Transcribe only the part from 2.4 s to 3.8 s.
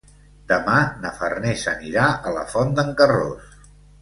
Font d'en Carròs.